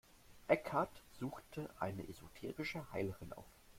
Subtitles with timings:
[0.49, 3.45] Eckhart suchte eine esoterische Heilerin auf.